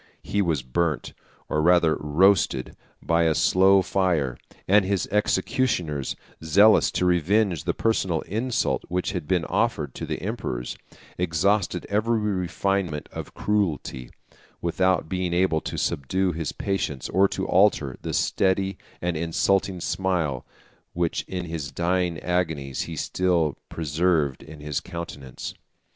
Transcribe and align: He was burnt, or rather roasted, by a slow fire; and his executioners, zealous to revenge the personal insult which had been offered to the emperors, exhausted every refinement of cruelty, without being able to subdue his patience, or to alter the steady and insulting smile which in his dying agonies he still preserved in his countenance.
He 0.23 0.41
was 0.41 0.63
burnt, 0.63 1.13
or 1.47 1.61
rather 1.61 1.95
roasted, 1.95 2.75
by 3.03 3.25
a 3.25 3.35
slow 3.35 3.83
fire; 3.83 4.35
and 4.67 4.83
his 4.83 5.07
executioners, 5.11 6.15
zealous 6.43 6.89
to 6.93 7.05
revenge 7.05 7.65
the 7.65 7.75
personal 7.75 8.21
insult 8.21 8.81
which 8.87 9.11
had 9.11 9.27
been 9.27 9.45
offered 9.45 9.93
to 9.93 10.07
the 10.07 10.19
emperors, 10.19 10.75
exhausted 11.19 11.85
every 11.87 12.17
refinement 12.17 13.09
of 13.11 13.35
cruelty, 13.35 14.09
without 14.59 15.07
being 15.07 15.35
able 15.35 15.61
to 15.61 15.77
subdue 15.77 16.31
his 16.31 16.51
patience, 16.51 17.07
or 17.07 17.27
to 17.27 17.45
alter 17.45 17.95
the 18.01 18.13
steady 18.15 18.79
and 19.03 19.15
insulting 19.15 19.79
smile 19.79 20.43
which 20.93 21.21
in 21.27 21.45
his 21.45 21.71
dying 21.71 22.17
agonies 22.21 22.81
he 22.89 22.95
still 22.95 23.55
preserved 23.69 24.41
in 24.41 24.61
his 24.61 24.79
countenance. 24.79 25.53